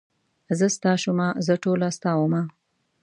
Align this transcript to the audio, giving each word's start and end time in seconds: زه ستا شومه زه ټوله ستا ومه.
زه 0.57 0.67
ستا 0.75 0.93
شومه 1.01 1.27
زه 1.45 1.53
ټوله 1.63 1.87
ستا 1.97 2.11
ومه. 2.17 2.41